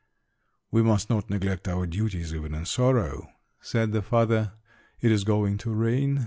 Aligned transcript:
"We 0.71 0.81
must 0.81 1.11
not 1.11 1.29
neglect 1.29 1.67
our 1.67 1.85
duties 1.85 2.33
even 2.33 2.55
in 2.55 2.65
sorrow," 2.65 3.29
said 3.59 3.91
the 3.91 4.01
father. 4.01 4.53
"It 4.99 5.11
is 5.11 5.23
going 5.23 5.59
to 5.59 5.69
rain. 5.71 6.19